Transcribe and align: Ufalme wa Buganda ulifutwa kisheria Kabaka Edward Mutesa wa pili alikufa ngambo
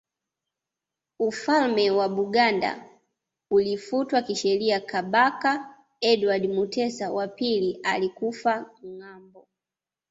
Ufalme 1.19 1.91
wa 1.91 2.09
Buganda 2.09 2.89
ulifutwa 3.51 4.21
kisheria 4.21 4.79
Kabaka 4.79 5.77
Edward 6.01 6.47
Mutesa 6.47 7.11
wa 7.11 7.27
pili 7.27 7.79
alikufa 7.83 8.71
ngambo 8.85 9.47